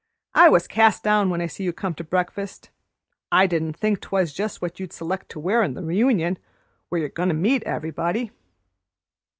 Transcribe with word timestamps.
"I 0.33 0.49
was 0.49 0.65
cast 0.67 1.03
down 1.03 1.29
when 1.29 1.41
I 1.41 1.45
see 1.45 1.63
you 1.63 1.71
come 1.71 1.93
to 1.93 2.03
breakfast. 2.03 2.71
I 3.31 3.45
didn't 3.45 3.73
think 3.77 4.01
'twas 4.01 4.33
just 4.33 4.59
what 4.59 4.79
you'd 4.79 4.91
select 4.93 5.29
to 5.29 5.39
wear 5.39 5.61
to 5.61 5.71
the 5.71 5.83
reunion, 5.83 6.39
where 6.89 7.01
you're 7.01 7.07
goin' 7.11 7.27
to 7.27 7.35
meet 7.35 7.61
everybody." 7.65 8.31